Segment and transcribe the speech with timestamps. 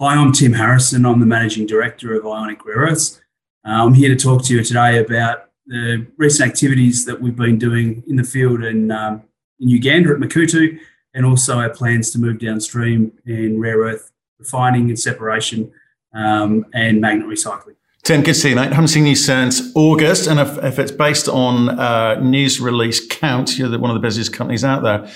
[0.00, 1.06] Hi, I'm Tim Harrison.
[1.06, 3.20] I'm the Managing Director of Ionic Rare Earths.
[3.64, 7.58] Uh, I'm here to talk to you today about the recent activities that we've been
[7.60, 9.22] doing in the field in, um,
[9.60, 10.80] in Uganda at Makuutu
[11.14, 14.10] and also our plans to move downstream in rare earth
[14.40, 15.70] refining and separation
[16.12, 17.76] um, and magnet recycling.
[18.02, 18.72] Tim, good to see you, mate.
[18.72, 23.06] I haven't seen you since August, and if, if it's based on uh, news release
[23.06, 25.08] count, you're one of the busiest companies out there.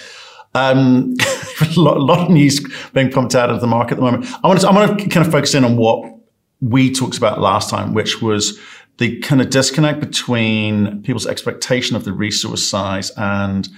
[0.54, 1.14] Um,
[1.60, 2.60] a, lot, a, lot, of news
[2.92, 4.26] being pumped out of the market at the moment.
[4.42, 6.14] I want to, I want to kind of focus in on what
[6.60, 8.58] we talked about last time, which was
[8.98, 13.68] the kind of disconnect between people's expectation of the resource size and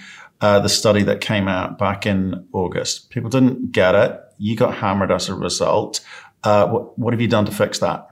[0.41, 3.11] uh, the study that came out back in August.
[3.11, 4.19] People didn't get it.
[4.39, 6.01] You got hammered as a result.
[6.43, 8.07] Uh, what, what have you done to fix that?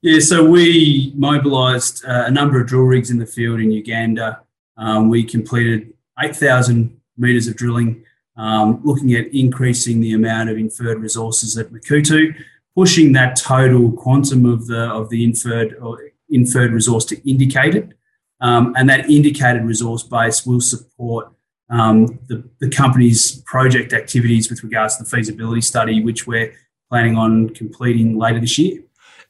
[0.00, 4.40] Yeah, so we mobilised uh, a number of drill rigs in the field in Uganda.
[4.76, 8.04] Um, we completed 8,000 metres of drilling,
[8.36, 12.34] um, looking at increasing the amount of inferred resources at Makuutu,
[12.74, 17.94] pushing that total quantum of the of the inferred or inferred resource to indicated,
[18.40, 21.32] um, and that indicated resource base will support
[21.70, 26.52] um, the, the company's project activities with regards to the feasibility study, which we're
[26.90, 28.82] planning on completing later this year.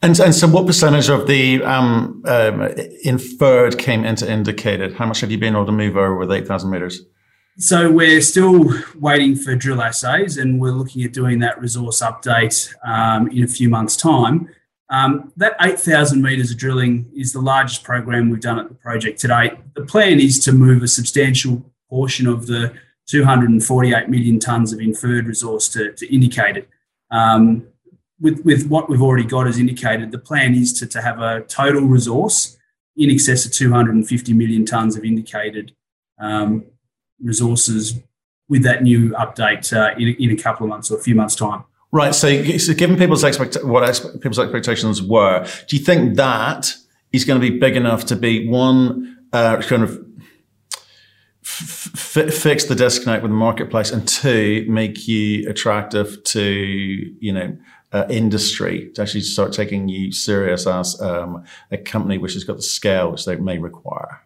[0.03, 2.63] And, and so, what percentage of the um, um,
[3.05, 4.95] inferred came into indicated?
[4.95, 7.01] How much have you been able to move over with 8,000 meters?
[7.57, 12.75] So we're still waiting for drill assays, and we're looking at doing that resource update
[12.85, 14.49] um, in a few months' time.
[14.91, 19.21] Um, that 8,000 metres of drilling is the largest program we've done at the project
[19.21, 19.53] to date.
[19.75, 22.75] The plan is to move a substantial portion of the
[23.07, 26.67] 248 million tonnes of inferred resource to, to indicated.
[27.13, 27.69] Um,
[28.21, 31.43] with, with what we've already got as indicated, the plan is to, to have a
[31.43, 32.57] total resource
[32.97, 35.75] in excess of 250 million tonnes of indicated
[36.19, 36.65] um,
[37.25, 37.99] resources
[38.49, 41.35] with that new update uh, in, in a couple of months or a few months'
[41.35, 41.65] time.
[41.91, 42.15] Right.
[42.15, 46.75] So, so given people's expect what people's expectations were, do you think that
[47.13, 50.05] is going to be big enough to be one uh, kind of
[51.45, 57.57] f- fix the disconnect with the marketplace, and two make you attractive to you know
[57.93, 62.57] uh, industry to actually start taking you serious as um, a company which has got
[62.57, 64.24] the scale which they may require?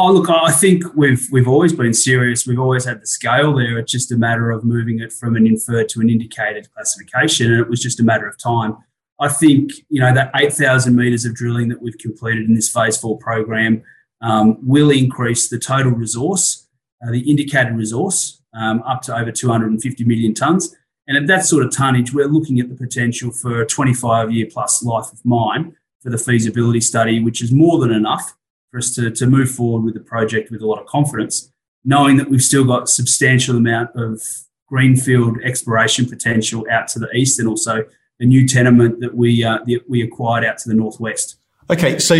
[0.00, 2.46] Oh, look, I think we've we've always been serious.
[2.46, 3.78] We've always had the scale there.
[3.78, 7.60] It's just a matter of moving it from an inferred to an indicated classification, and
[7.60, 8.76] it was just a matter of time.
[9.18, 12.96] I think you know that 8,000 meters of drilling that we've completed in this phase
[12.96, 13.82] four program
[14.20, 16.68] um, will increase the total resource,
[17.04, 20.76] uh, the indicated resource, um, up to over 250 million tonnes.
[21.08, 24.46] And at that sort of tonnage, we're looking at the potential for a 25 year
[24.48, 28.36] plus life of mine for the feasibility study, which is more than enough
[28.70, 31.52] for us to, to move forward with the project with a lot of confidence,
[31.84, 34.20] knowing that we've still got substantial amount of
[34.66, 37.84] greenfield exploration potential out to the east and also
[38.20, 41.36] a new tenement that we uh, that we acquired out to the northwest.
[41.70, 42.16] Okay, so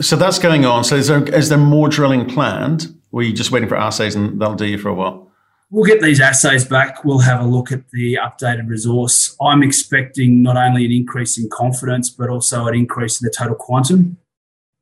[0.00, 0.84] so that's going on.
[0.84, 2.94] So is there is there more drilling planned?
[3.12, 5.30] Or are you just waiting for assays and that'll do you for a while?
[5.70, 7.04] We'll get these assays back.
[7.04, 9.36] We'll have a look at the updated resource.
[9.40, 13.54] I'm expecting not only an increase in confidence, but also an increase in the total
[13.54, 14.18] quantum.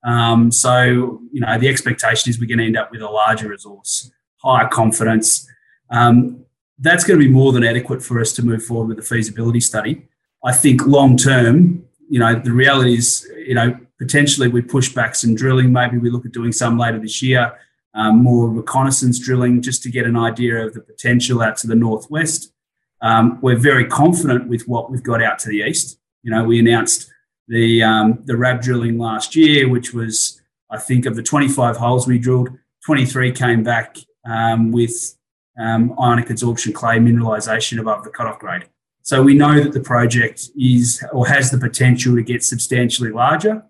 [0.05, 3.49] Um, so, you know, the expectation is we're going to end up with a larger
[3.49, 5.49] resource, higher confidence.
[5.91, 6.45] Um,
[6.79, 9.61] that's going to be more than adequate for us to move forward with the feasibility
[9.61, 10.09] study.
[10.45, 15.15] I think long term, you know, the reality is, you know, potentially we push back
[15.15, 15.73] some drilling.
[15.73, 17.57] Maybe we look at doing some later this year,
[17.95, 21.77] um, more reconnaissance drilling just to get an idea of the potential out to the
[21.77, 22.53] northwest.
[23.01, 25.99] Um, we're very confident with what we've got out to the east.
[26.23, 27.12] You know, we announced
[27.53, 30.41] the um, the RAB drilling last year, which was
[30.71, 32.49] I think of the 25 holes we drilled,
[32.87, 35.17] 23 came back um, with
[35.61, 38.65] um, ionic adsorption clay mineralization above the cutoff grade.
[39.03, 43.63] So we know that the project is or has the potential to get substantially larger,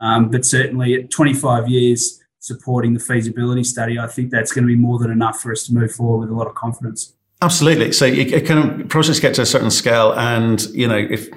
[0.00, 4.68] um, but certainly at 25 years supporting the feasibility study, I think that's going to
[4.68, 7.14] be more than enough for us to move forward with a lot of confidence.
[7.40, 7.92] Absolutely.
[7.92, 11.28] So it, it kind of process get to a certain scale, and you know if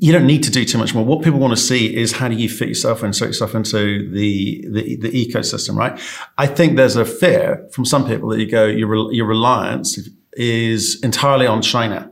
[0.00, 1.04] you don't need to do too much more.
[1.04, 4.10] What people want to see is how do you fit yourself and insert yourself into
[4.10, 6.00] the, the, the ecosystem, right?
[6.38, 9.98] I think there's a fear from some people that you go, your, your reliance
[10.34, 12.10] is entirely on China,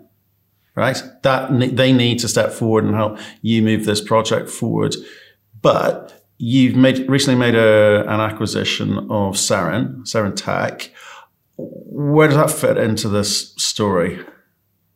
[0.74, 1.02] right?
[1.22, 4.94] That they need to step forward and help you move this project forward.
[5.62, 10.92] But you've made recently made a, an acquisition of Seren, Seren Tech.
[11.56, 14.24] Where does that fit into this story?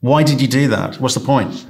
[0.00, 1.00] Why did you do that?
[1.00, 1.66] What's the point?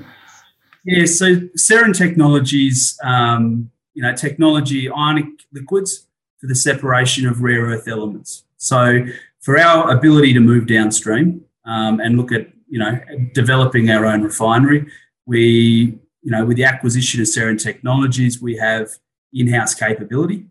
[0.84, 6.06] Yeah, so Seren Technologies, um, you know, technology ionic liquids
[6.38, 8.44] for the separation of rare earth elements.
[8.56, 9.06] So
[9.40, 12.98] for our ability to move downstream um, and look at, you know,
[13.32, 14.86] developing our own refinery,
[15.26, 18.88] We, you know, with the acquisition of Seren Technologies, we have
[19.32, 20.46] in-house capability.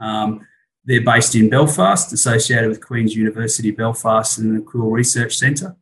[0.00, 0.46] Um,
[0.86, 5.76] they're based in Belfast, associated with Queen's University Belfast and the Quill Research Centre.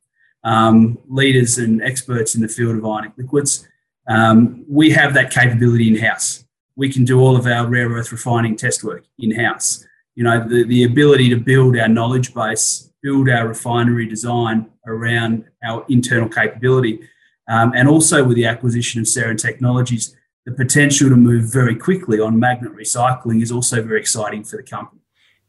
[0.45, 3.69] Um, leaders and experts in the field of ionic liquids.
[4.09, 6.45] Um, we have that capability in house.
[6.77, 9.85] We can do all of our rare earth refining test work in house.
[10.15, 15.45] You know, the, the ability to build our knowledge base, build our refinery design around
[15.65, 17.01] our internal capability.
[17.49, 22.19] Um, and also with the acquisition of Seren Technologies, the potential to move very quickly
[22.21, 25.01] on magnet recycling is also very exciting for the company.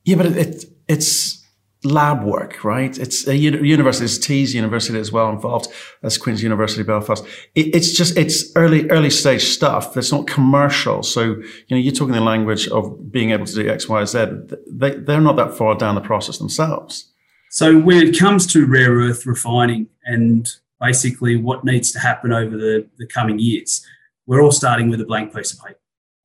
[0.03, 1.42] Yeah, but it, it's
[1.85, 2.97] lab work, right?
[2.97, 5.67] It's a university, it's Tees University as well involved
[6.01, 7.25] as Queen's University Belfast.
[7.55, 11.03] It, it's just, it's early, early stage stuff that's not commercial.
[11.03, 14.25] So, you know, you're talking the language of being able to do X, Y, Z.
[14.71, 17.11] They, they're not that far down the process themselves.
[17.51, 20.49] So when it comes to rare earth refining and
[20.81, 23.85] basically what needs to happen over the, the coming years,
[24.25, 25.79] we're all starting with a blank piece of paper.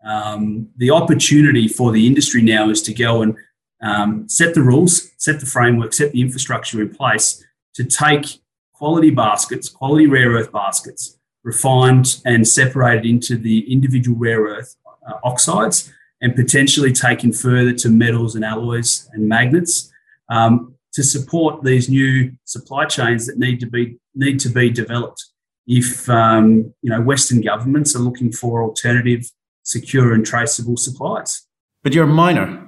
[0.08, 3.36] Um, the opportunity for the industry now is to go and
[3.82, 7.44] um, set the rules, set the framework, set the infrastructure in place
[7.74, 8.40] to take
[8.72, 14.76] quality baskets, quality rare earth baskets, refined and separated into the individual rare earth
[15.06, 19.92] uh, oxides, and potentially taken further to metals and alloys and magnets
[20.28, 25.24] um, to support these new supply chains that need to be need to be developed.
[25.66, 29.30] If um, you know Western governments are looking for alternative,
[29.62, 31.46] secure, and traceable supplies.
[31.82, 32.67] But you're a miner.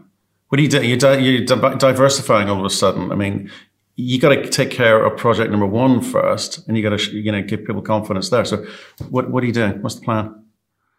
[0.51, 0.89] What are you doing?
[0.89, 3.13] You're, di- you're di- diversifying all of a sudden.
[3.13, 3.49] I mean,
[3.95, 7.31] you got to take care of project number one first, and you got to you
[7.31, 8.45] know give people confidence there.
[8.45, 8.67] So,
[9.11, 9.81] what what are you doing?
[9.81, 10.45] What's the plan?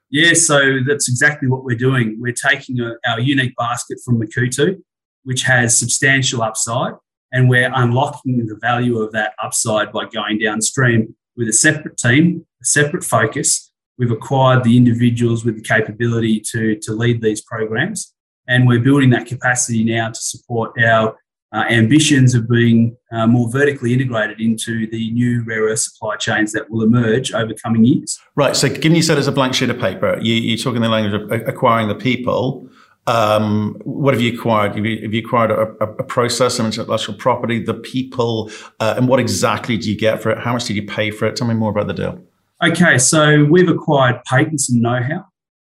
[0.09, 2.15] Yeah, so that's exactly what we're doing.
[2.17, 4.81] We're taking a, our unique basket from Makuutu,
[5.23, 6.93] which has substantial upside,
[7.33, 12.45] and we're unlocking the value of that upside by going downstream with a separate team,
[12.61, 13.69] a separate focus.
[13.97, 18.13] We've acquired the individuals with the capability to, to lead these programs
[18.51, 21.15] and we're building that capacity now to support our
[21.53, 26.51] uh, ambitions of being uh, more vertically integrated into the new rare earth supply chains
[26.51, 28.19] that will emerge over coming years.
[28.35, 28.55] Right.
[28.55, 31.21] So, given you said it's a blank sheet of paper, you, are talking the language
[31.21, 32.69] of acquiring the people.
[33.07, 34.75] Um, what have you acquired?
[34.75, 39.07] Have you, have you acquired a, a, process, an intellectual property, the people, uh, and
[39.07, 40.37] what exactly do you get for it?
[40.37, 41.35] How much did you pay for it?
[41.35, 42.21] Tell me more about the deal.
[42.63, 45.25] Okay, so we've acquired patents and know-how.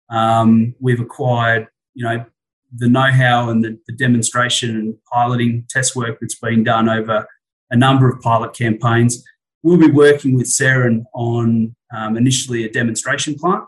[0.10, 2.26] Um, we've acquired, you know,
[2.76, 7.28] the know-how and the, the, demonstration and piloting test work that's been done over
[7.70, 9.24] a number of pilot campaigns.
[9.64, 13.66] We'll be working with Seren on um, initially a demonstration plant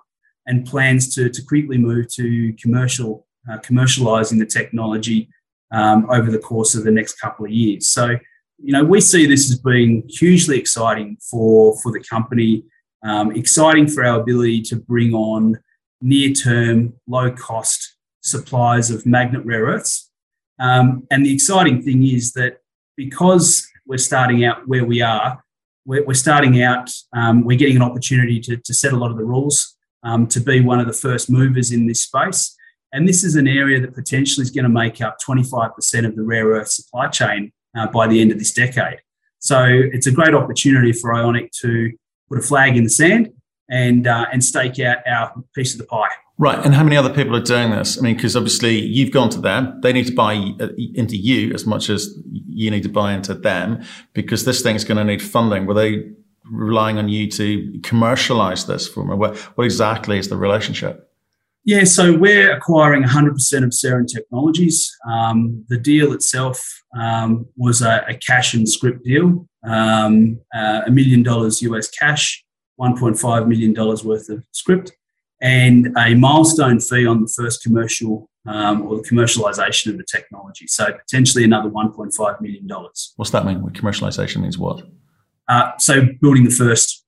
[0.48, 5.30] and plans to, to quickly move to commercial uh, commercializing the technology
[5.72, 7.88] um, over the course of the next couple of years.
[7.88, 8.18] So,
[8.58, 12.64] you know, we see this as being hugely exciting for for the company,
[13.04, 15.60] um, exciting for our ability to bring on
[16.02, 17.93] near-term, low-cost
[18.24, 20.10] supplies of magnet rare earths.
[20.60, 22.58] Um, and the exciting thing is that
[22.96, 25.44] because we're starting out where we are,
[25.86, 29.18] we're, we're starting out, um, we're getting an opportunity to, to set a lot of
[29.18, 32.56] the rules, um, to be one of the first movers in this space.
[32.94, 36.24] And this is an area that potentially is going to make up 25% of the
[36.24, 39.00] rare earth supply chain uh, by the end of this decade.
[39.40, 41.92] So it's a great opportunity for Ionic to
[42.30, 43.34] put a flag in the sand
[43.70, 46.10] and, uh, and stake out our piece of the pie.
[46.40, 46.64] Right.
[46.66, 47.98] And how many other people are doing this?
[47.98, 49.80] I mean, because obviously you've gone to them.
[49.82, 52.18] They need to buy uh, into you as much as
[52.50, 55.68] you need to buy into them because this thing's going to need funding.
[55.68, 56.10] Were they
[56.52, 59.20] relying on you to commercialize this for them?
[59.20, 61.10] What, what exactly is the relationship?
[61.66, 63.30] Yeah, so we're acquiring 100%
[63.64, 64.92] of Seren Technologies.
[65.10, 70.92] Um, the deal itself um, was a, a, cash and script deal, um, uh, a
[70.92, 72.44] million dollars US cash,
[72.82, 74.92] $1.5 million worth of script
[75.44, 80.68] and a milestone fee on the first commercial um, or the commercialization of the technology.
[80.68, 82.68] So potentially another $1.5 million.
[83.18, 83.62] What's that mean?
[83.72, 84.84] Commercialization means what?
[85.50, 87.06] Uh, so building the first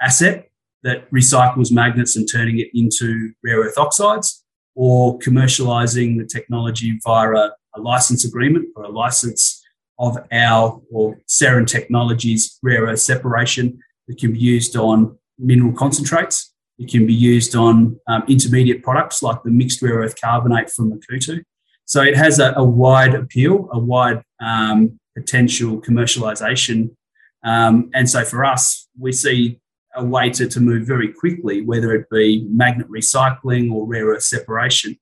[0.00, 0.50] asset
[0.82, 4.44] that recycles magnets and turning it into rare earth oxides,
[4.74, 9.62] or commercializing the technology via a, a license agreement or a license
[9.98, 13.78] of our or Seren Technologies rare earth separation
[14.08, 19.22] that can be used on mineral concentrates it can be used on um, intermediate products
[19.22, 21.42] like the mixed rare earth carbonate from Makuutu.
[21.84, 26.90] So it has a, a wide appeal, a wide um, potential commercialization.
[27.44, 29.60] Um, and so for us, we see
[29.94, 34.24] a way to, to move very quickly, whether it be magnet recycling or rare earth
[34.24, 34.98] separation.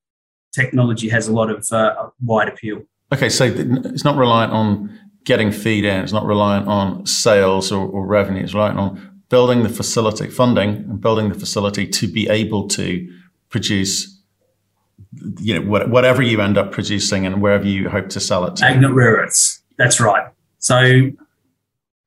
[0.54, 2.82] Technology has a lot of uh, wide appeal.
[3.12, 7.86] Okay, so it's not reliant on getting feed in, it's not reliant on sales or,
[7.86, 12.28] or revenue, it's reliant on building the facility, funding and building the facility to be
[12.28, 13.08] able to
[13.48, 14.22] produce,
[15.40, 18.62] you know, whatever you end up producing and wherever you hope to sell it to.
[18.62, 19.62] Magnet rare earths.
[19.78, 20.30] That's right.
[20.58, 21.10] So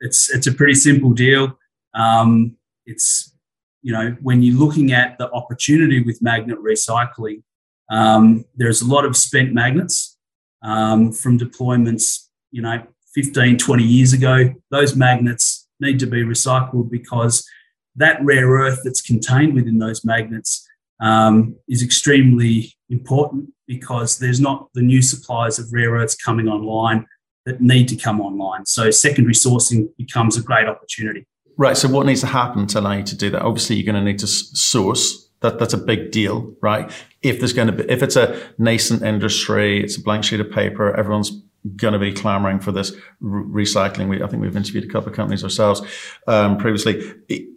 [0.02, 1.58] it's it's a pretty simple deal.
[1.96, 3.34] Um, it's
[3.82, 7.42] you know when you're looking at the opportunity with magnet recycling,
[7.90, 10.16] um, there's a lot of spent magnets
[10.62, 12.28] um, from deployments.
[12.52, 12.84] You know,
[13.16, 14.54] 15, 20 years ago.
[14.70, 17.48] Those magnets need to be recycled because
[17.96, 20.68] that rare earth that's contained within those magnets
[21.00, 27.06] um, is extremely important because there's not the new supplies of rare earths coming online
[27.46, 28.66] that need to come online.
[28.66, 31.26] So secondary sourcing becomes a great opportunity.
[31.58, 31.78] Right.
[31.78, 33.42] So what needs to happen to allow you to do that?
[33.42, 35.30] Obviously, you're going to need to source.
[35.42, 36.92] That that's a big deal, right?
[37.22, 40.50] If there's going to be, if it's a nascent industry, it's a blank sheet of
[40.50, 40.96] paper.
[40.96, 41.30] Everyone's
[41.76, 44.10] going to be clamoring for this re- recycling.
[44.10, 45.82] We, I think we've interviewed a couple of companies ourselves
[46.28, 47.14] um, previously.
[47.28, 47.50] It,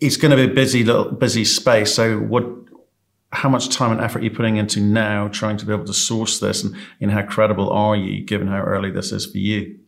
[0.00, 1.94] it's going to be a busy little busy space.
[1.94, 2.44] So what
[3.32, 5.92] how much time and effort are you putting into now trying to be able to
[5.92, 9.78] source this and, and how credible are you given how early this is for you?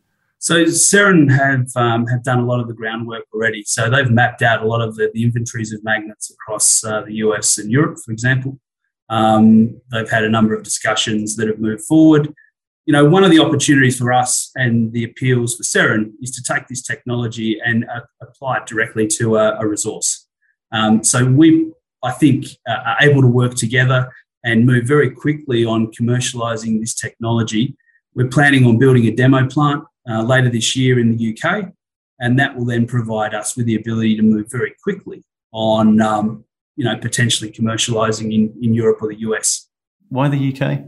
[0.40, 3.64] So Seren have um, have done a lot of the groundwork already.
[3.64, 7.14] So they've mapped out a lot of the, the inventories of magnets across uh, the
[7.14, 8.58] US and Europe, for example.
[9.10, 12.32] Um, they've had a number of discussions that have moved forward.
[12.88, 16.42] You know, one of the opportunities for us and the appeals for Seren is to
[16.42, 20.26] take this technology and uh, apply it directly to a, a resource.
[20.72, 21.70] Um, so we
[22.02, 24.10] I think, uh, are able to work together
[24.44, 27.76] and move very quickly on commercializing this technology.
[28.14, 31.72] We're planning on building a demo plant uh, later this year in the UK,
[32.20, 36.44] and that will then provide us with the ability to move very quickly on, um,
[36.76, 39.68] you know, potentially commercializing in, in Europe or the US.
[40.08, 40.84] Why the UK?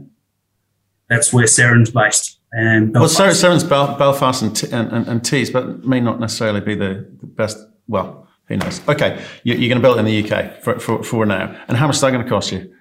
[1.11, 2.39] That's where Seren's based.
[2.53, 3.19] And Belfast.
[3.19, 6.73] well, Seren's Bel- Belfast and, t- and, and, and Tees, but may not necessarily be
[6.73, 7.57] the, the best.
[7.89, 8.79] Well, who knows?
[8.87, 11.53] Okay, you're going to build it in the UK for, for, for now.
[11.67, 12.73] And how much is that going to cost you?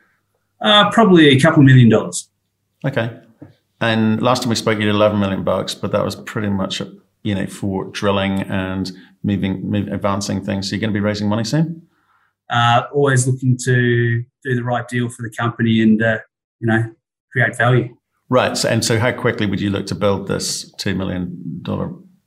[0.61, 2.29] Uh, probably a couple million dollars.
[2.85, 3.19] Okay.
[3.81, 6.81] And last time we spoke, you did 11 million bucks, but that was pretty much,
[7.25, 8.93] you know, for drilling and
[9.25, 10.69] moving, moving advancing things.
[10.69, 11.83] So you're going to be raising money soon?
[12.49, 16.19] Uh, always looking to do the right deal for the company and, uh,
[16.61, 16.95] you know,
[17.33, 17.97] create value.
[18.31, 18.57] Right.
[18.57, 21.65] So, and so how quickly would you look to build this $2 million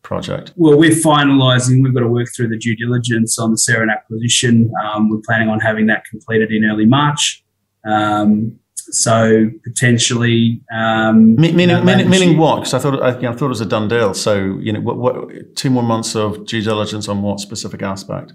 [0.03, 0.53] project?
[0.57, 1.81] Well, we're finalising.
[1.81, 4.71] We've got to work through the due diligence on the Seren acquisition.
[4.83, 7.43] Um, we're planning on having that completed in early March.
[7.89, 12.57] Um, so potentially, um, meaning, you know, meaning, meaning what?
[12.57, 14.13] Because I thought I, you know, I, thought it was a done deal.
[14.13, 18.33] So you know, what, what, two more months of due diligence on what specific aspect?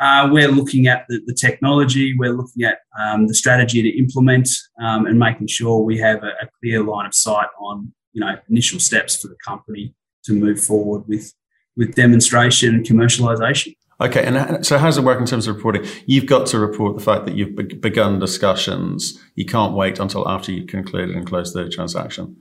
[0.00, 2.16] Uh, we're looking at the, the, technology.
[2.16, 4.48] We're looking at um, the strategy to implement
[4.80, 8.34] um, and making sure we have a, a, clear line of sight on you know
[8.48, 11.34] initial steps for the company to move forward with
[11.76, 13.76] with demonstration and commercialization.
[14.00, 15.84] Okay, and so how does it work in terms of reporting?
[16.06, 19.22] You've got to report the fact that you've begun discussions.
[19.34, 22.36] You can't wait until after you've concluded and closed the transaction.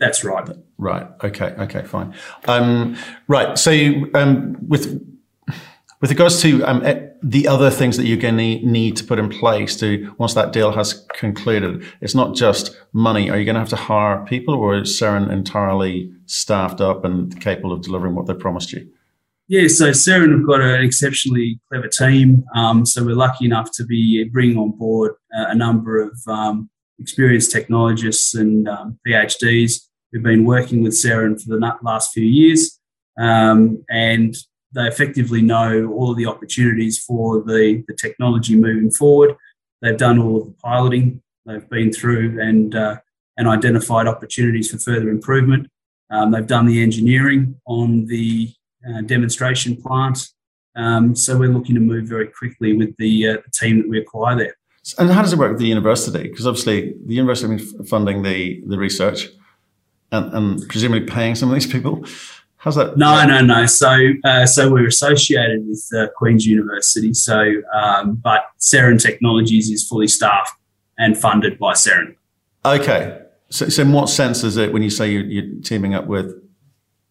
[0.00, 0.48] That's right.
[0.76, 1.06] Right.
[1.22, 1.54] Okay.
[1.56, 1.84] Okay.
[1.84, 2.14] Fine.
[2.46, 2.96] Um,
[3.28, 3.56] right.
[3.56, 3.70] So
[4.14, 5.00] um, with
[6.04, 6.82] with regards to um,
[7.22, 10.52] the other things that you're going to need to put in place to once that
[10.52, 13.30] deal has concluded, it's not just money.
[13.30, 17.40] Are you going to have to hire people, or is Seren entirely staffed up and
[17.40, 18.86] capable of delivering what they promised you?
[19.48, 22.44] Yeah, so Seren have got an exceptionally clever team.
[22.54, 26.68] Um, so we're lucky enough to be bringing on board a number of um,
[26.98, 32.78] experienced technologists and um, PhDs who've been working with Seren for the last few years.
[33.18, 34.36] Um, and
[34.74, 39.36] they effectively know all of the opportunities for the, the technology moving forward.
[39.82, 41.22] They've done all of the piloting.
[41.46, 42.96] They've been through and uh,
[43.36, 45.68] and identified opportunities for further improvement.
[46.10, 48.52] Um, they've done the engineering on the
[48.88, 50.28] uh, demonstration plant.
[50.76, 53.98] Um, so we're looking to move very quickly with the, uh, the team that we
[53.98, 54.56] acquire there.
[54.98, 56.24] And how does it work with the university?
[56.24, 59.28] Because obviously the university been funding the, the research
[60.12, 62.04] and, and presumably paying some of these people.
[62.64, 62.96] How's that?
[62.96, 63.66] No, no, no.
[63.66, 63.94] So,
[64.24, 67.12] uh, so we're associated with uh, Queen's University.
[67.12, 70.54] So, um, but Seren Technologies is fully staffed
[70.96, 72.16] and funded by Seren.
[72.64, 73.20] Okay.
[73.50, 76.32] So, so in what sense is it when you say you're, you're teaming up with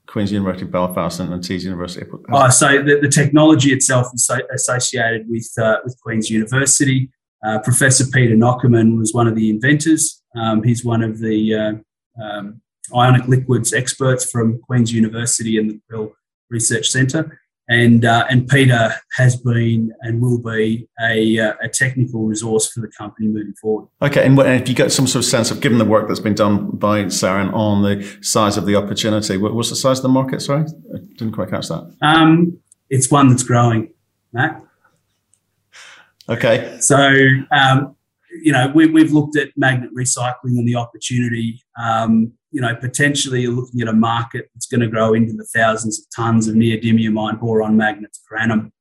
[0.08, 2.10] Queen's University Belfast and, and Tees University?
[2.32, 7.12] Oh, so the, the technology itself is associated with uh, with Queen's University.
[7.46, 10.24] Uh, Professor Peter Nockemann was one of the inventors.
[10.36, 12.62] Um, he's one of the uh, um,
[12.96, 16.14] ionic liquids experts from Queen's University and the Quill
[16.50, 17.40] Research Centre.
[17.70, 22.82] And, uh, and Peter has been and will be a, uh, a technical resource for
[22.82, 23.88] the company moving forward.
[24.02, 26.36] Okay, and if you get some sort of sense of, given the work that's been
[26.36, 30.10] done by Seren on the size of the opportunity, what was the size of the
[30.10, 30.42] market?
[30.42, 31.96] Sorry, I didn't quite catch that.
[32.02, 32.60] Um,
[32.90, 33.94] it's one that's growing.
[34.34, 34.62] Matt.
[36.28, 36.78] Okay.
[36.82, 36.98] So,
[37.52, 37.96] um,
[38.42, 41.62] you know, we, we've looked at magnet recycling and the opportunity.
[41.82, 45.46] Um, you know, potentially you're looking at a market that's going to grow into the
[45.56, 48.72] thousands of tons of neodymium iron boron magnets per annum.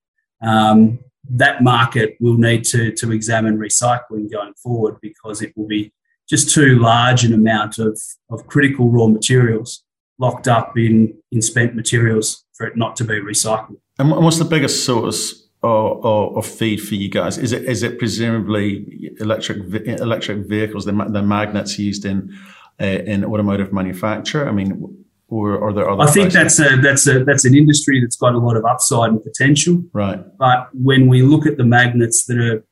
[0.43, 0.99] Um,
[1.31, 5.93] that market will need to, to examine recycling going forward because it will be
[6.29, 7.99] just too large an amount of,
[8.31, 9.85] of critical raw materials
[10.19, 13.79] locked up in, in spent materials for it not to be recycled.
[13.99, 17.39] And what's the biggest source of, of, feed for you guys?
[17.39, 22.37] Is it is it presumably electric electric vehicles, the, the magnets used in
[22.81, 24.49] uh, in automotive manufacture?
[24.49, 26.03] I mean, or are there other?
[26.03, 26.57] I think places?
[26.59, 29.83] that's a that's a that's an industry that's got a lot of upside and potential.
[29.93, 30.21] Right.
[30.39, 32.65] But when we look at the magnets that are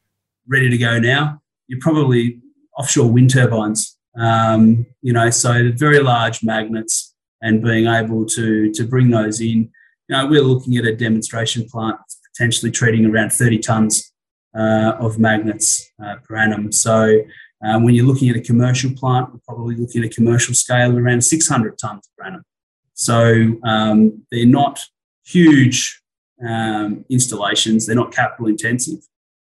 [0.47, 2.40] ready to go now, you're probably
[2.78, 3.97] offshore wind turbines.
[4.19, 9.71] Um, you know, so very large magnets and being able to to bring those in.
[10.09, 11.99] You know, we're looking at a demonstration plant
[12.33, 14.12] potentially treating around 30 tons
[14.57, 16.73] uh, of magnets uh, per annum.
[16.73, 17.21] So
[17.62, 20.90] um, when you're looking at a commercial plant, we're probably looking at a commercial scale
[20.90, 22.43] of around 600 tons per annum.
[22.95, 24.81] So um, they're not
[25.25, 26.00] huge
[26.47, 29.00] um, installations, they're not capital intensive.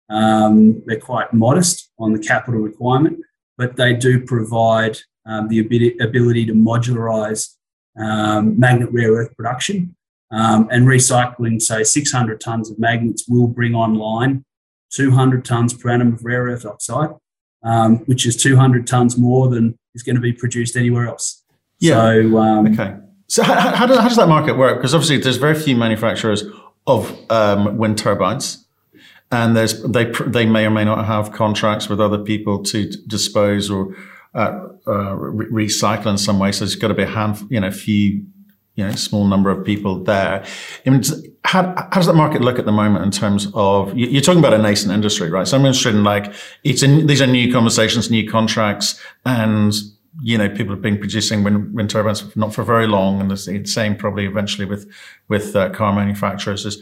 [0.09, 3.19] Um, they're quite modest on the capital requirement,
[3.57, 7.55] but they do provide um, the ability to modularize
[7.97, 9.95] um, magnet rare earth production
[10.31, 14.43] and recycling, say, 600 tons of magnets will bring online
[14.91, 17.11] 200 tons per annum of rare earth oxide
[17.63, 21.43] um, which is 200 tons more than is going to be produced anywhere else.
[21.79, 21.95] Yeah.
[21.95, 22.95] So, um, okay.
[23.27, 24.77] So how, how, does, how does that market work?
[24.77, 26.43] Because obviously there's very few manufacturers
[26.87, 28.67] of um, wind turbines,
[29.31, 33.69] and there's they they may or may not have contracts with other people to dispose
[33.69, 33.95] or
[34.33, 36.51] uh, uh, re- recycle in some way.
[36.51, 38.25] So there's got to be a handful, you know, few
[38.81, 40.43] you know, small number of people there.
[40.85, 41.03] I mean,
[41.43, 44.53] how, how does that market look at the moment in terms of, you're talking about
[44.53, 45.47] a nascent industry, right?
[45.47, 46.33] So I'm interested in like,
[46.63, 49.71] it's in, these are new conversations, new contracts, and,
[50.21, 53.21] you know, people have been producing wind, wind turbines not for very long.
[53.21, 54.91] And the same probably eventually with,
[55.27, 56.81] with uh, car manufacturers is,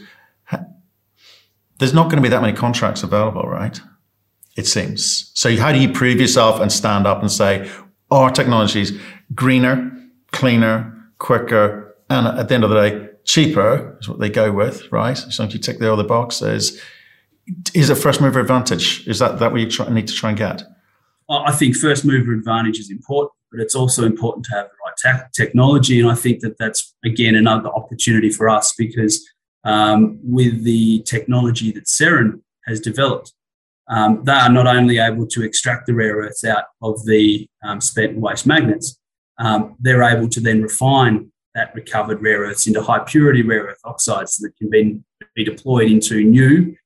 [1.78, 3.78] there's not going to be that many contracts available, right?
[4.56, 5.30] It seems.
[5.34, 7.70] So how do you prove yourself and stand up and say,
[8.10, 8.98] our technology is
[9.34, 9.90] greener,
[10.32, 14.90] cleaner, quicker, and at the end of the day, cheaper is what they go with,
[14.90, 15.18] right?
[15.38, 16.80] Long as you tick the other boxes.
[17.72, 19.06] Is it first mover advantage?
[19.06, 20.62] Is that, that what you try, need to try and get?
[21.30, 25.20] I think first mover advantage is important, but it's also important to have the right
[25.20, 26.00] te- technology.
[26.00, 29.24] And I think that that's, again, another opportunity for us because
[29.62, 33.32] um, with the technology that Seren has developed,
[33.88, 37.80] um, they are not only able to extract the rare earths out of the um,
[37.80, 38.98] spent waste magnets,
[39.38, 43.80] um, they're able to then refine that recovered rare earths into high purity rare earth
[43.84, 45.00] oxides that can be,
[45.34, 46.76] be deployed into new,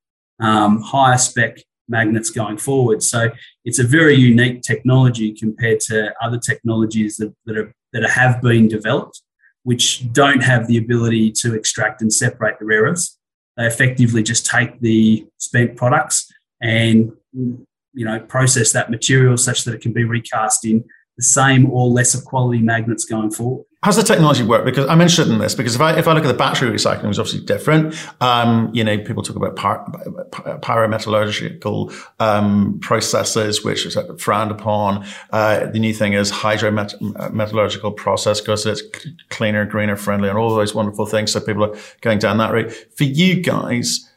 [0.40, 3.02] um, higher spec magnets going forward.
[3.02, 3.30] So
[3.64, 8.68] it's a very unique technology compared to other technologies that, that, are, that have been
[8.68, 9.22] developed,
[9.64, 13.18] which don't have the ability to extract and separate the rare earths.
[13.56, 19.74] They effectively just take the spent products and you know process that material such that
[19.74, 20.84] it can be recast in
[21.16, 23.64] the same or lesser quality magnets going forward.
[23.84, 24.64] How's the technology work?
[24.64, 27.10] Because I'm interested in this because if I if I look at the battery recycling,
[27.10, 27.94] it's obviously different.
[28.22, 29.56] Um, you know, people talk about
[30.62, 35.04] pyrometallurgical um, processes, which is frowned upon.
[35.30, 38.80] Uh, the new thing is hydrometallurgical process because it's
[39.28, 41.32] cleaner, greener, friendly, and all those wonderful things.
[41.32, 42.72] So people are going down that route.
[42.96, 44.10] For you guys,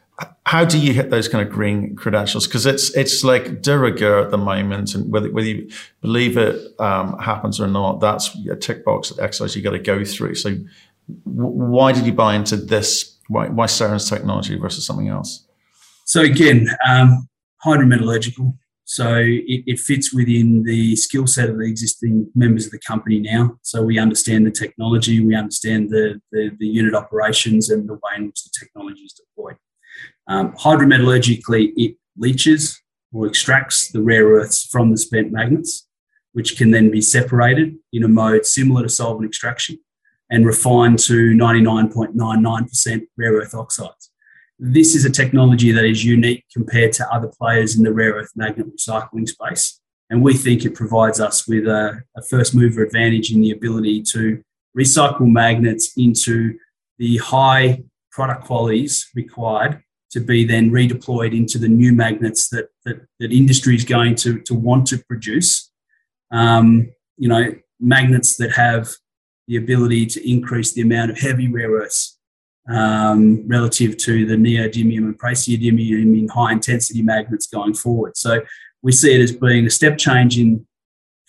[0.46, 2.48] how do you hit those kind of green credentials?
[2.48, 5.70] Because it's it's like de rigueur at the moment, and whether whether you
[6.02, 10.04] believe it um, happens or not, that's a tick box exercise you got to go
[10.04, 10.36] through.
[10.36, 10.66] So, w-
[11.26, 13.18] why did you buy into this?
[13.28, 15.46] Why why technology versus something else?
[16.06, 17.28] So again, um,
[17.66, 18.58] hydrometallurgical.
[18.86, 23.20] So it, it, fits within the skill set of the existing members of the company
[23.20, 23.58] now.
[23.62, 28.16] So we understand the technology, we understand the, the, the unit operations and the way
[28.16, 29.58] in which the technology is deployed.
[30.28, 32.82] Um, hydrometallurgically, it leaches
[33.14, 35.88] or extracts the rare earths from the spent magnets,
[36.34, 39.80] which can then be separated in a mode similar to solvent extraction
[40.30, 44.12] and refined to 99.99% rare earth oxides.
[44.60, 48.32] This is a technology that is unique compared to other players in the rare earth
[48.36, 49.80] magnet recycling space.
[50.10, 54.04] And we think it provides us with a, a first mover advantage in the ability
[54.14, 54.44] to
[54.78, 56.58] recycle magnets into
[56.98, 63.06] the high product qualities required to be then redeployed into the new magnets that that,
[63.20, 65.72] that industry is going to, to want to produce.
[66.32, 68.90] Um, you know, magnets that have
[69.48, 72.18] the ability to increase the amount of heavy rare earths
[72.70, 78.18] um, relative to the neodymium and praseodymium in high intensity magnets going forward.
[78.18, 78.42] So
[78.82, 80.66] we see it as being a step change in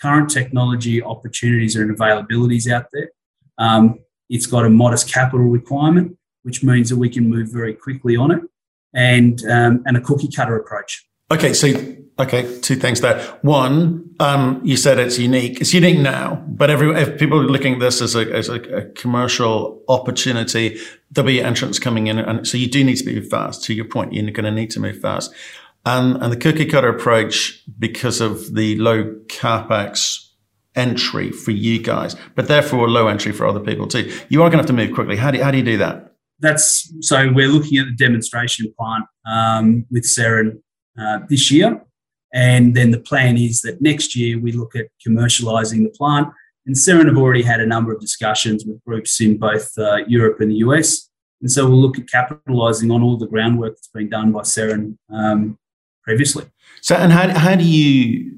[0.00, 3.10] current technology opportunities and availabilities out there.
[3.58, 8.16] Um, it's got a modest capital requirement, which means that we can move very quickly
[8.16, 8.42] on it,
[8.94, 11.06] and um, and a cookie cutter approach.
[11.30, 11.68] Okay, so
[12.18, 13.20] okay, two things there.
[13.42, 15.60] One, um, you said it's unique.
[15.60, 18.54] It's unique now, but every if people are looking at this as a as a,
[18.54, 20.78] a commercial opportunity,
[21.10, 23.64] there'll be entrants coming in, and so you do need to move fast.
[23.64, 25.32] To your point, you're going to need to move fast.
[25.86, 30.28] And, and the cookie cutter approach, because of the low capex
[30.74, 34.12] entry for you guys, but therefore a low entry for other people too.
[34.28, 35.16] You are going to have to move quickly.
[35.16, 36.07] How do, how do you do that?
[36.40, 40.60] That's so we're looking at the demonstration plant um, with Seren
[40.98, 41.80] uh, this year.
[42.32, 46.28] And then the plan is that next year we look at commercializing the plant.
[46.66, 50.40] And Seren have already had a number of discussions with groups in both uh, Europe
[50.40, 51.08] and the US.
[51.40, 54.98] And so we'll look at capitalizing on all the groundwork that's been done by Seren
[55.10, 55.58] um,
[56.02, 56.44] previously.
[56.82, 58.34] So, and how, how do you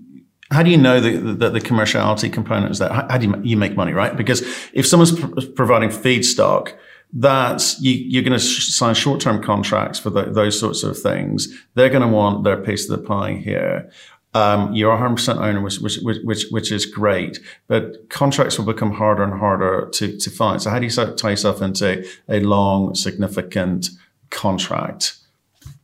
[0.51, 2.91] how do you know that the, the, commerciality component is that?
[2.91, 4.17] How, how, do you, you make money, right?
[4.17, 4.41] Because
[4.73, 6.75] if someone's pr- providing feedstock,
[7.13, 11.49] that's you, are going to sign short-term contracts for the, those sorts of things.
[11.75, 13.91] They're going to want their piece of the pie here.
[14.33, 19.25] Um, you're 100% owner, which, which, which, which is great, but contracts will become harder
[19.25, 20.63] and harder to, to find.
[20.63, 23.89] So how do you tie yourself into a long, significant
[24.31, 25.17] contract?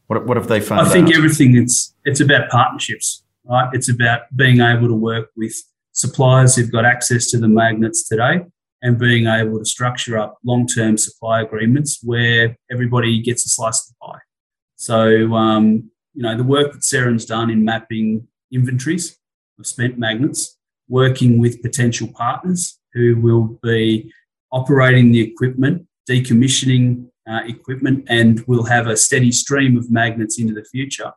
[0.07, 0.87] What, what have they found?
[0.87, 1.15] I think out?
[1.17, 3.69] everything it's it's about partnerships, right?
[3.73, 5.53] It's about being able to work with
[5.91, 8.43] suppliers who've got access to the magnets today
[8.83, 13.95] and being able to structure up long-term supply agreements where everybody gets a slice of
[13.95, 14.21] the pie.
[14.77, 19.19] So, um, you know, the work that Seren's done in mapping inventories
[19.59, 20.59] of spent magnets,
[20.89, 24.12] working with potential partners who will be
[24.53, 30.55] operating the equipment, decommissioning uh, equipment and we'll have a steady stream of magnets into
[30.55, 31.12] the future.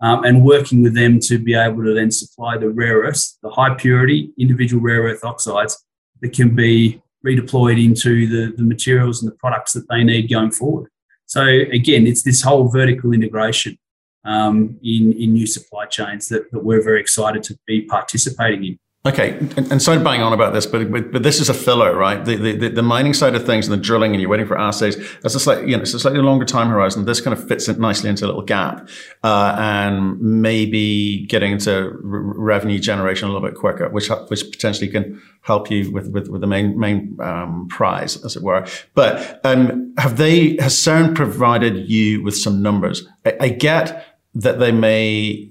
[0.00, 3.48] Um, and working with them to be able to then supply the rare earths, the
[3.48, 5.82] high purity individual rare earth oxides
[6.20, 10.50] that can be redeployed into the, the materials and the products that they need going
[10.50, 10.90] forward.
[11.26, 13.78] So again, it's this whole vertical integration
[14.24, 18.78] um, in, in new supply chains that, that we're very excited to be participating in.
[19.06, 21.94] Okay, and, and sorry bang on about this, but, but, but this is a filler,
[21.94, 22.24] right?
[22.24, 24.96] The, the the mining side of things and the drilling, and you're waiting for assays.
[25.20, 27.04] That's a slightly you know it's a slightly longer time horizon.
[27.04, 28.88] This kind of fits it nicely into a little gap,
[29.22, 35.20] uh, and maybe getting into revenue generation a little bit quicker, which which potentially can
[35.42, 38.66] help you with with, with the main main um, prize, as it were.
[38.94, 43.06] But um, have they has Seren provided you with some numbers?
[43.26, 45.50] I, I get that they may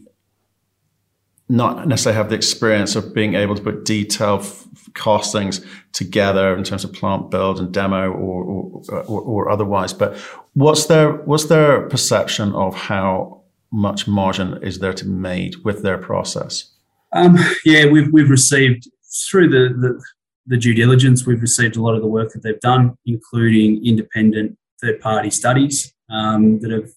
[1.49, 6.63] not necessarily have the experience of being able to put detailed f- costings together in
[6.63, 9.93] terms of plant build and demo or, or, or, or otherwise.
[9.93, 10.17] But
[10.53, 15.83] what's their what's their perception of how much margin is there to be made with
[15.83, 16.71] their process?
[17.11, 18.89] Um, yeah, we've we've received
[19.29, 20.03] through the, the
[20.45, 24.57] the due diligence, we've received a lot of the work that they've done, including independent
[24.81, 26.89] third party studies um, that have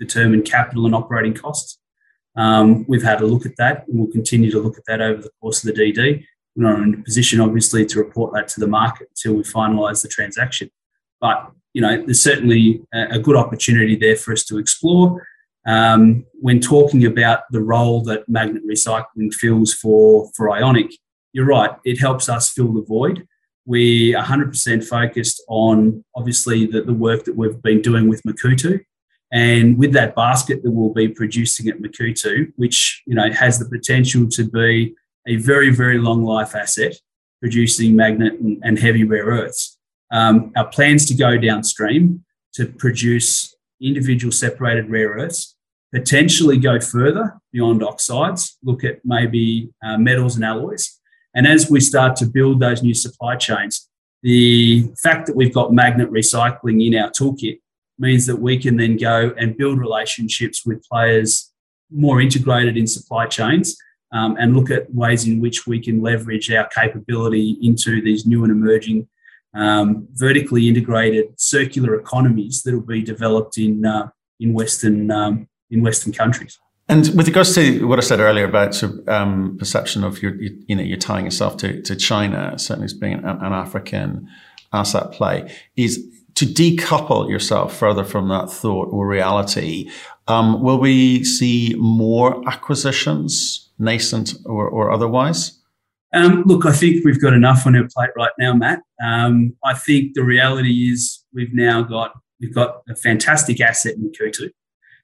[0.00, 1.78] determined capital and operating costs.
[2.36, 5.22] Um, we've had a look at that and we'll continue to look at that over
[5.22, 6.24] the course of the DD.
[6.56, 10.02] We're not in a position, obviously, to report that to the market until we finalise
[10.02, 10.70] the transaction.
[11.20, 15.26] But, you know, there's certainly a, good opportunity there for us to explore.
[15.66, 20.92] Um, when talking about the role that magnet recycling fills for, for Ionic,
[21.32, 23.26] you're right, it helps us fill the void.
[23.64, 28.84] We're 100% focused on, obviously, the, the work that we've been doing with Makuutu
[29.32, 33.64] and with that basket that we'll be producing at Makuutu, which you know has the
[33.64, 34.94] potential to be
[35.26, 36.94] a very, very long life asset,
[37.40, 39.78] producing magnet and, and heavy rare earths.
[40.12, 45.56] Um, our plans to go downstream to produce individual separated rare earths,
[45.94, 51.00] potentially go further beyond oxides, look at maybe uh, metals and alloys.
[51.34, 53.88] And as we start to build those new supply chains,
[54.22, 57.60] the fact that we've got magnet recycling in our toolkit
[58.02, 61.50] means that we can then go and build relationships with players
[61.90, 63.76] more integrated in supply chains
[64.12, 68.42] um, and look at ways in which we can leverage our capability into these new
[68.42, 69.08] and emerging
[69.54, 74.08] um, vertically integrated circular economies that will be developed in uh,
[74.40, 76.58] in Western um, in Western countries.
[76.88, 80.76] And with regards to what I said earlier about um, perception of your, you, you,
[80.76, 84.28] know, you're tying yourself to, to China, certainly as being an, an African
[84.72, 89.90] asset play, is to decouple yourself further from that thought or reality,
[90.28, 95.58] um, will we see more acquisitions, nascent or, or otherwise?
[96.14, 98.82] Um, look, I think we've got enough on our plate right now, Matt.
[99.02, 104.10] Um, I think the reality is we've now got we've got a fantastic asset in
[104.10, 104.50] Makuutu.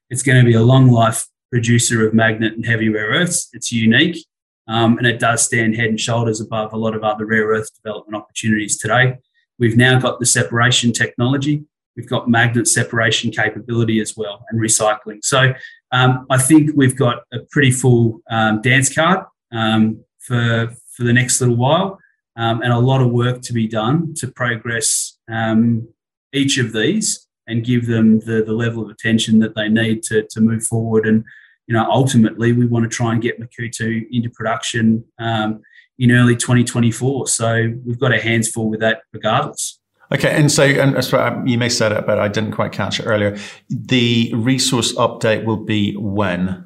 [0.09, 3.49] It's going to be a long life producer of magnet and heavy rare earths.
[3.53, 4.25] It's unique.
[4.67, 7.69] Um, and it does stand head and shoulders above a lot of other rare earth
[7.81, 9.17] development opportunities today.
[9.59, 11.65] We've now got the separation technology.
[11.95, 15.23] We've got magnet separation capability as well and recycling.
[15.23, 15.53] So
[15.91, 21.13] um, I think we've got a pretty full um, dance card um, for for the
[21.13, 21.97] next little while,
[22.35, 25.87] um, and a lot of work to be done to progress um,
[26.33, 30.23] each of these and give them the, the level of attention that they need to,
[30.29, 31.07] to move forward.
[31.07, 31.23] And
[31.67, 35.61] you know, ultimately, we want to try and get Makuutu into production um,
[35.99, 37.27] in early 2024.
[37.27, 39.79] So we've got our hands full with that, regardless.
[40.11, 43.37] Okay, and so and you may said it, but I didn't quite catch it earlier.
[43.69, 46.65] The resource update will be when?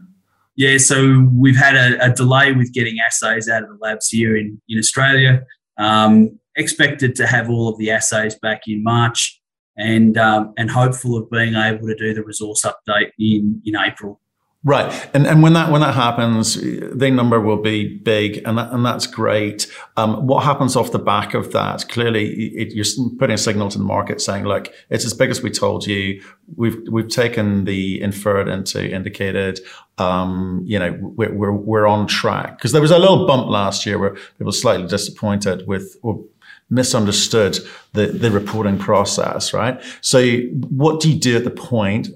[0.56, 4.38] Yeah, so we've had a, a delay with getting assays out of the labs here
[4.38, 5.44] in in Australia.
[5.78, 9.42] Um, expected to have all of the assays back in March,
[9.78, 14.22] and um, and hopeful of being able to do the resource update in in April.
[14.66, 18.72] Right, and and when that when that happens, the number will be big, and that,
[18.72, 19.70] and that's great.
[19.98, 21.90] Um, what happens off the back of that?
[21.90, 22.86] Clearly, it, you're
[23.20, 26.24] putting a signal to the market saying, "Look, it's as big as we told you.
[26.56, 29.60] We've we've taken the inferred into indicated.
[29.98, 33.86] Um, you know, we're, we're we're on track." Because there was a little bump last
[33.86, 36.24] year where people were slightly disappointed with or
[36.70, 37.60] misunderstood
[37.92, 39.54] the the reporting process.
[39.54, 39.84] Right.
[40.00, 40.38] So,
[40.70, 42.08] what do you do at the point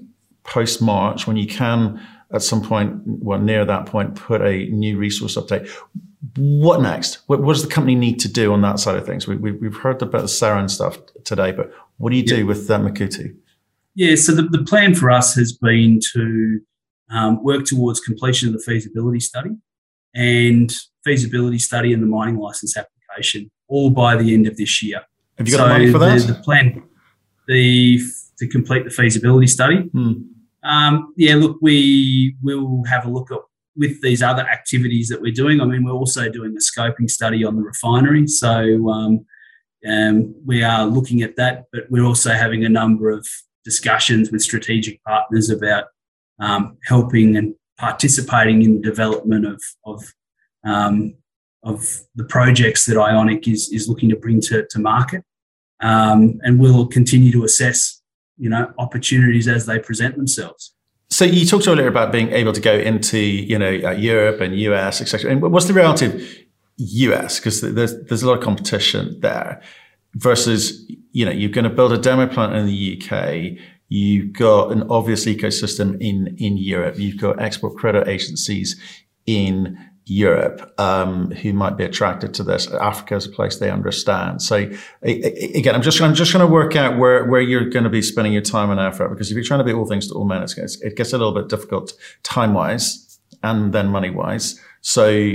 [0.44, 2.00] post March when you can
[2.32, 5.70] at some point, well, near that point, put a new resource update.
[6.36, 7.20] What next?
[7.26, 9.26] What, what does the company need to do on that side of things?
[9.26, 12.70] We, we, have heard about the Seren stuff today, but what do you do with
[12.70, 13.34] uh, Makuutu?
[13.94, 16.60] Yeah, so the, the plan for us has been to
[17.10, 19.50] um, work towards completion of the feasibility study
[20.14, 25.00] and feasibility study and the mining license application all by the end of this year.
[25.38, 26.18] Have you got so money for that?
[26.20, 26.82] The, the plan,
[27.46, 28.00] the
[28.38, 29.82] to complete the feasibility study.
[29.82, 30.12] Hmm.
[30.68, 33.38] Um, yeah, look, we will have a look at
[33.74, 35.60] with these other activities that we're doing.
[35.60, 39.24] I mean, we're also doing a scoping study on the refinery, so um,
[39.88, 41.64] um, we are looking at that.
[41.72, 43.26] But we're also having a number of
[43.64, 45.84] discussions with strategic partners about
[46.38, 50.04] um, helping and participating in the development of of
[50.64, 51.14] um,
[51.62, 55.24] of the projects that Ionic is is looking to bring to, to market.
[55.80, 57.97] Um, and we'll continue to assess
[58.38, 60.74] you know opportunities as they present themselves.
[61.10, 64.58] So you talked earlier about being able to go into you know uh, Europe and
[64.58, 65.30] US, etc.
[65.30, 66.22] And what's the reality of
[66.76, 67.38] US?
[67.38, 69.62] Because there's there's a lot of competition there
[70.14, 73.58] versus you know you're going to build a demo plant in the UK.
[73.88, 76.98] You've got an obvious ecosystem in in Europe.
[76.98, 78.80] You've got export credit agencies
[79.26, 82.66] in Europe um, who might be attracted to this.
[82.72, 84.40] Africa is a place they understand.
[84.40, 84.70] So
[85.02, 88.00] again, I'm just I'm just trying to work out where where you're going to be
[88.00, 90.24] spending your time and effort because if you're trying to be all things to all
[90.24, 91.92] men, it gets, it gets a little bit difficult
[92.22, 94.58] time wise and then money wise.
[94.80, 95.34] So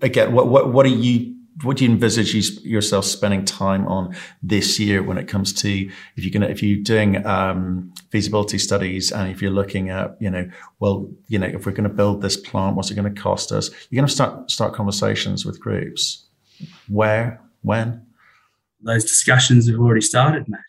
[0.00, 4.78] again, what what what are you what do you envisage yourself spending time on this
[4.78, 5.70] year when it comes to
[6.16, 10.16] if you're going to if you're doing um, feasibility studies and if you're looking at
[10.20, 13.12] you know well you know if we're going to build this plant what's it going
[13.12, 13.70] to cost us?
[13.90, 16.26] You're going to start start conversations with groups.
[16.88, 17.40] Where?
[17.62, 18.06] When?
[18.82, 20.60] Those discussions have already started matt.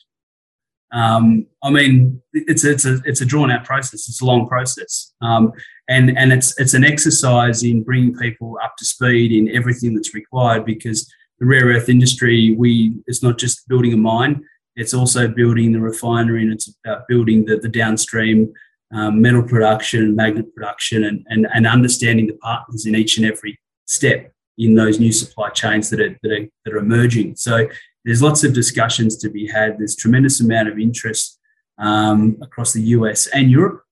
[0.92, 4.10] Um, I mean, it's it's a it's a drawn out process.
[4.10, 5.54] It's a long process, um,
[5.92, 10.14] and and it's it's an exercise in bringing people up to speed in everything that's
[10.14, 10.66] required.
[10.66, 14.44] Because the rare earth industry, we it's not just building a mine;
[14.78, 18.54] it's also building the refinery, and it's about building the the downstream
[18.94, 23.60] um, metal production, magnet production, and, and and understanding the partners in each and every
[23.86, 27.36] step in those new supply chains that are that are, that are emerging.
[27.36, 27.68] So
[28.06, 29.78] there's lots of discussions to be had.
[29.78, 31.38] There's tremendous amount of interest
[31.78, 33.84] um, across the US and Europe.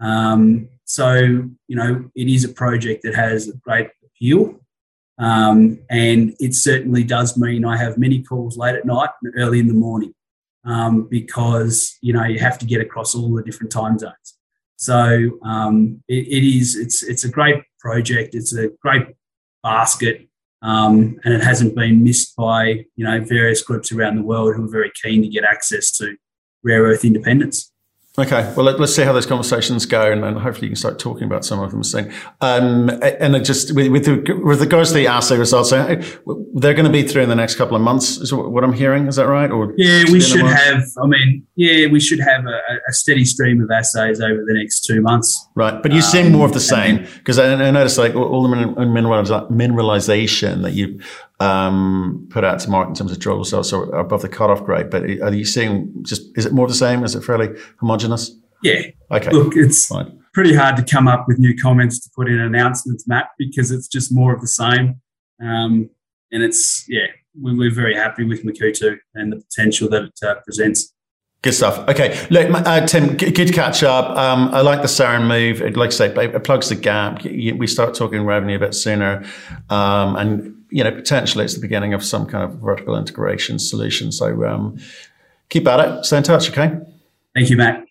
[0.00, 1.18] Um, so,
[1.68, 4.58] you know, it is a project that has a great appeal.
[5.18, 9.58] Um, and it certainly does mean I have many calls late at night and early
[9.58, 10.14] in the morning
[10.64, 14.38] um, because, you know, you have to get across all the different time zones.
[14.76, 18.34] So um, it, it is, it's, it's a great project.
[18.34, 19.06] It's a great
[19.62, 20.28] basket
[20.62, 24.64] um, and it hasn't been missed by you know various groups around the world who
[24.64, 26.16] are very keen to get access to
[26.62, 27.72] rare earth independence.
[28.18, 30.98] Okay, well, let, us see how those conversations go, and, and, hopefully you can start
[30.98, 32.10] talking about some of them soon.
[32.40, 37.02] Um, and just with, with, with, regards to the assay results, they're going to be
[37.02, 38.16] through in the next couple of months.
[38.16, 39.06] Is what I'm hearing?
[39.06, 39.50] Is that right?
[39.50, 40.82] Or yeah, we should have.
[41.02, 44.86] I mean, yeah, we should have a, a, steady stream of assays over the next
[44.86, 45.46] two months.
[45.54, 48.42] Right, but you're seeing um, more of the same because I, I noticed like all
[48.42, 51.00] the mineralization that you
[51.40, 54.90] um, put out to market in terms of drill results are above the cutoff grade.
[54.90, 57.04] But are you seeing just is it more of the same?
[57.04, 58.30] Is it fairly homogenous?
[58.62, 58.82] Yeah.
[59.10, 59.30] Okay.
[59.30, 60.18] Look, it's Fine.
[60.32, 63.88] pretty hard to come up with new comments to put in announcements, Matt, because it's
[63.88, 65.00] just more of the same.
[65.40, 65.90] Um,
[66.32, 67.06] and it's yeah,
[67.38, 70.92] we're very happy with Makuutu and the potential that it uh, presents.
[71.42, 71.88] Good stuff.
[71.88, 74.16] Okay, look, uh, Tim, good catch up.
[74.16, 75.76] Um, I like the Seren move.
[75.76, 77.22] Like I say, it plugs the gap.
[77.22, 79.24] We start talking revenue a bit sooner,
[79.68, 84.12] um, and you know potentially it's the beginning of some kind of vertical integration solution.
[84.12, 84.78] So um,
[85.48, 86.04] keep at it.
[86.04, 86.50] Stay in touch.
[86.50, 86.78] Okay.
[87.34, 87.86] Thank you, Matt.